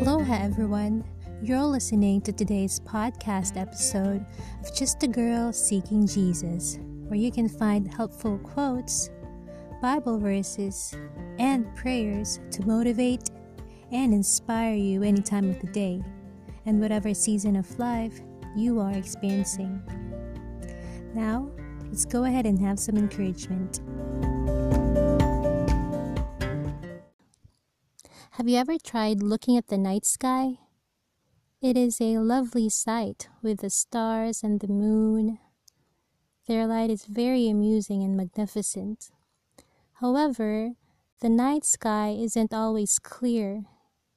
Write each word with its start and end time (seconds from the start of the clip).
Aloha, 0.00 0.32
everyone. 0.32 1.04
You're 1.42 1.60
listening 1.60 2.22
to 2.22 2.32
today's 2.32 2.80
podcast 2.80 3.60
episode 3.60 4.24
of 4.62 4.74
Just 4.74 5.02
a 5.02 5.06
Girl 5.06 5.52
Seeking 5.52 6.06
Jesus, 6.06 6.78
where 7.06 7.20
you 7.20 7.30
can 7.30 7.50
find 7.50 7.92
helpful 7.92 8.38
quotes, 8.38 9.10
Bible 9.82 10.18
verses, 10.18 10.96
and 11.38 11.76
prayers 11.76 12.40
to 12.50 12.66
motivate 12.66 13.28
and 13.92 14.14
inspire 14.14 14.74
you 14.74 15.02
any 15.02 15.20
time 15.20 15.50
of 15.50 15.60
the 15.60 15.66
day 15.66 16.02
and 16.64 16.80
whatever 16.80 17.12
season 17.12 17.54
of 17.54 17.78
life 17.78 18.22
you 18.56 18.80
are 18.80 18.92
experiencing. 18.92 19.82
Now, 21.14 21.50
let's 21.88 22.06
go 22.06 22.24
ahead 22.24 22.46
and 22.46 22.58
have 22.60 22.78
some 22.78 22.96
encouragement. 22.96 23.80
Have 28.40 28.48
you 28.48 28.56
ever 28.56 28.78
tried 28.78 29.22
looking 29.22 29.58
at 29.58 29.66
the 29.66 29.76
night 29.76 30.06
sky? 30.06 30.60
It 31.60 31.76
is 31.76 32.00
a 32.00 32.16
lovely 32.16 32.70
sight 32.70 33.28
with 33.42 33.60
the 33.60 33.68
stars 33.68 34.42
and 34.42 34.58
the 34.60 34.66
moon. 34.66 35.38
Their 36.48 36.66
light 36.66 36.88
is 36.88 37.04
very 37.04 37.50
amusing 37.50 38.02
and 38.02 38.16
magnificent. 38.16 39.10
However, 40.00 40.70
the 41.20 41.28
night 41.28 41.66
sky 41.66 42.16
isn't 42.18 42.54
always 42.54 42.98
clear 42.98 43.64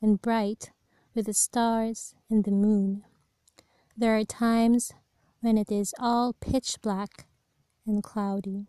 and 0.00 0.22
bright 0.22 0.70
with 1.16 1.26
the 1.26 1.34
stars 1.34 2.14
and 2.30 2.44
the 2.44 2.52
moon. 2.52 3.02
There 3.96 4.16
are 4.16 4.24
times 4.24 4.92
when 5.40 5.58
it 5.58 5.72
is 5.72 5.96
all 5.98 6.32
pitch 6.34 6.76
black 6.80 7.26
and 7.84 8.04
cloudy. 8.04 8.68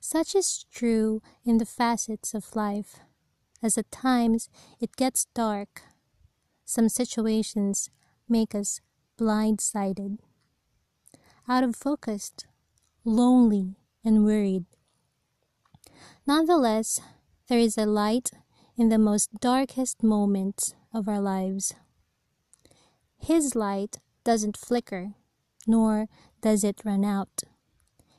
Such 0.00 0.34
is 0.34 0.66
true 0.72 1.22
in 1.44 1.58
the 1.58 1.66
facets 1.66 2.34
of 2.34 2.56
life, 2.56 2.98
as 3.62 3.76
at 3.78 3.90
times 3.90 4.48
it 4.80 4.96
gets 4.96 5.26
dark. 5.34 5.82
Some 6.64 6.88
situations 6.88 7.90
make 8.28 8.54
us 8.54 8.80
blindsided, 9.18 10.18
out 11.48 11.64
of 11.64 11.76
focus, 11.76 12.32
lonely, 13.04 13.76
and 14.04 14.24
worried. 14.24 14.64
Nonetheless, 16.26 17.00
there 17.48 17.58
is 17.58 17.76
a 17.76 17.86
light 17.86 18.30
in 18.76 18.88
the 18.88 18.98
most 18.98 19.40
darkest 19.40 20.02
moments 20.02 20.74
of 20.94 21.08
our 21.08 21.20
lives. 21.20 21.74
His 23.18 23.54
light 23.54 23.98
doesn't 24.24 24.56
flicker, 24.56 25.14
nor 25.66 26.08
does 26.40 26.64
it 26.64 26.80
run 26.84 27.04
out. 27.04 27.42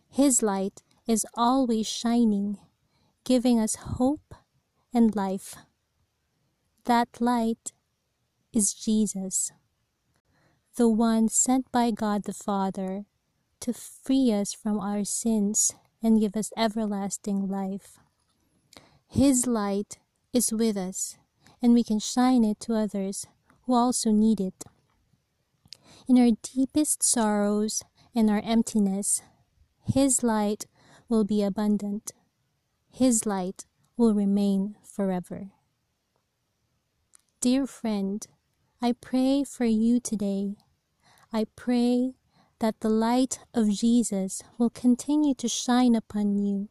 His 0.09 0.43
light 0.43 0.83
is 1.07 1.25
always 1.33 1.87
shining, 1.87 2.59
giving 3.23 3.59
us 3.59 3.75
hope 3.75 4.35
and 4.93 5.15
life. 5.15 5.55
That 6.85 7.21
light 7.21 7.73
is 8.53 8.73
Jesus, 8.73 9.51
the 10.75 10.89
one 10.89 11.29
sent 11.29 11.71
by 11.71 11.91
God 11.91 12.23
the 12.23 12.33
Father 12.33 13.05
to 13.61 13.73
free 13.73 14.31
us 14.33 14.53
from 14.53 14.79
our 14.79 15.03
sins 15.03 15.73
and 16.01 16.19
give 16.19 16.35
us 16.35 16.51
everlasting 16.57 17.47
life. 17.47 17.99
His 19.07 19.45
light 19.45 19.99
is 20.33 20.51
with 20.51 20.77
us, 20.77 21.17
and 21.61 21.73
we 21.73 21.83
can 21.83 21.99
shine 21.99 22.43
it 22.43 22.59
to 22.61 22.73
others 22.73 23.27
who 23.65 23.75
also 23.75 24.11
need 24.11 24.41
it. 24.41 24.63
In 26.07 26.17
our 26.17 26.31
deepest 26.41 27.03
sorrows 27.03 27.83
and 28.15 28.29
our 28.29 28.41
emptiness, 28.43 29.21
His 29.93 30.23
light 30.23 30.65
will 31.07 31.23
be 31.23 31.43
abundant. 31.43 32.11
His 32.91 33.25
light 33.25 33.65
will 34.01 34.15
remain 34.15 34.75
forever. 34.83 35.51
Dear 37.39 37.67
friend, 37.67 38.25
I 38.81 38.93
pray 38.93 39.43
for 39.43 39.65
you 39.65 39.99
today. 39.99 40.55
I 41.31 41.45
pray 41.55 42.15
that 42.57 42.79
the 42.79 42.89
light 42.89 43.41
of 43.53 43.69
Jesus 43.69 44.41
will 44.57 44.71
continue 44.71 45.35
to 45.35 45.47
shine 45.47 45.93
upon 45.93 46.35
you, 46.39 46.69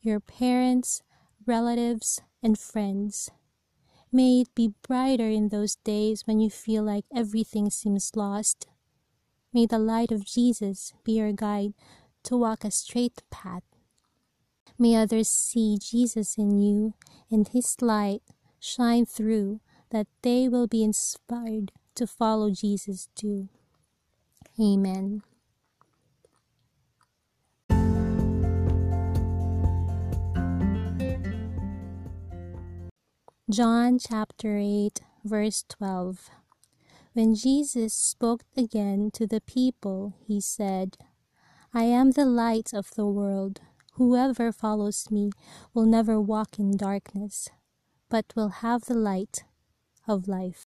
your 0.00 0.18
parents, 0.18 1.00
relatives, 1.46 2.20
and 2.42 2.58
friends. 2.58 3.30
May 4.10 4.40
it 4.40 4.52
be 4.56 4.74
brighter 4.82 5.28
in 5.28 5.50
those 5.50 5.76
days 5.76 6.26
when 6.26 6.40
you 6.40 6.50
feel 6.50 6.82
like 6.82 7.04
everything 7.14 7.70
seems 7.70 8.16
lost. 8.16 8.66
May 9.52 9.66
the 9.66 9.78
light 9.78 10.10
of 10.10 10.26
Jesus 10.26 10.92
be 11.04 11.12
your 11.12 11.32
guide 11.32 11.74
to 12.24 12.36
walk 12.36 12.64
a 12.64 12.72
straight 12.72 13.22
path. 13.30 13.62
May 14.78 14.96
others 14.96 15.28
see 15.28 15.78
Jesus 15.80 16.36
in 16.36 16.58
you 16.58 16.94
and 17.30 17.46
His 17.48 17.76
light 17.80 18.22
shine 18.58 19.06
through 19.06 19.60
that 19.90 20.08
they 20.22 20.48
will 20.48 20.66
be 20.66 20.82
inspired 20.82 21.70
to 21.94 22.06
follow 22.06 22.50
Jesus 22.50 23.08
too. 23.14 23.48
Amen. 24.60 25.22
John 33.50 33.98
chapter 34.00 34.58
8, 34.58 35.02
verse 35.24 35.64
12. 35.68 36.30
When 37.12 37.36
Jesus 37.36 37.94
spoke 37.94 38.42
again 38.56 39.10
to 39.12 39.26
the 39.26 39.40
people, 39.40 40.14
he 40.26 40.40
said, 40.40 40.96
I 41.72 41.84
am 41.84 42.12
the 42.12 42.24
light 42.24 42.72
of 42.72 42.90
the 42.96 43.06
world. 43.06 43.60
Whoever 43.96 44.50
follows 44.50 45.08
me 45.10 45.30
will 45.72 45.86
never 45.86 46.20
walk 46.20 46.58
in 46.58 46.76
darkness, 46.76 47.48
but 48.08 48.26
will 48.34 48.48
have 48.48 48.86
the 48.86 48.94
light 48.94 49.44
of 50.08 50.26
life. 50.26 50.64